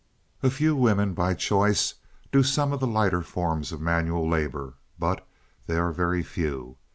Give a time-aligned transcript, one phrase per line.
[0.41, 1.93] "A few women, by choice,
[2.31, 5.27] do some of the lighter forms of manual labor but
[5.67, 6.77] they are very few.